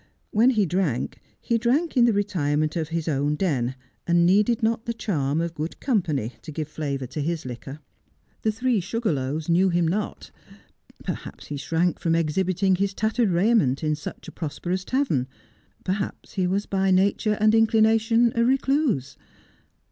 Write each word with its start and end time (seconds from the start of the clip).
When 0.31 0.49
he 0.49 0.65
drank 0.65 1.19
he 1.39 1.59
drank 1.59 1.95
in 1.95 2.05
the 2.05 2.11
retirement 2.11 2.75
of 2.75 2.89
his 2.89 3.07
own 3.07 3.35
den, 3.35 3.75
and 4.07 4.25
needed 4.25 4.63
not 4.63 4.85
the 4.87 4.95
charm 4.95 5.39
of 5.39 5.53
good 5.53 5.79
company 5.79 6.33
to 6.41 6.51
give 6.51 6.67
flavour 6.67 7.05
to 7.05 7.21
his 7.21 7.45
liquor. 7.45 7.77
The 8.41 8.51
Three 8.51 8.79
Sugar 8.79 9.11
Loaves 9.11 9.47
knew 9.47 9.69
him 9.69 9.87
not. 9.87 10.31
Perhaps 11.03 11.49
he 11.49 11.57
shrank 11.57 11.99
from 11.99 12.15
exhibiting 12.15 12.77
his 12.77 12.95
tattered 12.95 13.29
rainment 13.29 13.83
in 13.83 13.93
such 13.93 14.27
a 14.27 14.31
prosperous 14.31 14.83
tavern. 14.83 15.27
Perhaps 15.83 16.33
he 16.33 16.47
was 16.47 16.65
by 16.65 16.89
nature 16.89 17.37
and 17.39 17.53
inclination 17.53 18.33
a 18.35 18.43
recluse. 18.43 19.17